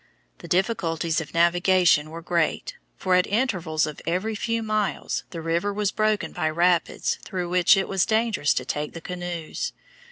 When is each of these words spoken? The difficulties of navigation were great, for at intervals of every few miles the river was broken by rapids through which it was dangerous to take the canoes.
The 0.39 0.47
difficulties 0.47 1.21
of 1.21 1.35
navigation 1.35 2.09
were 2.09 2.23
great, 2.23 2.73
for 2.97 3.13
at 3.13 3.27
intervals 3.27 3.85
of 3.85 4.01
every 4.07 4.33
few 4.33 4.63
miles 4.63 5.25
the 5.29 5.41
river 5.43 5.71
was 5.71 5.91
broken 5.91 6.31
by 6.31 6.49
rapids 6.49 7.19
through 7.23 7.49
which 7.49 7.77
it 7.77 7.87
was 7.87 8.07
dangerous 8.07 8.55
to 8.55 8.65
take 8.65 8.93
the 8.93 9.01
canoes. 9.01 9.73